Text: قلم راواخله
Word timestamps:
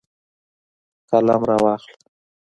قلم 1.09 1.41
راواخله 1.49 1.93